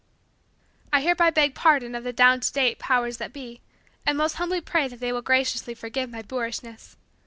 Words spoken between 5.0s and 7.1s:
will graciously forgive my boorishness.